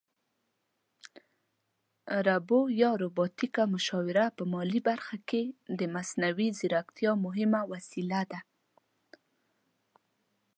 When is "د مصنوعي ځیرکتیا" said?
5.79-7.11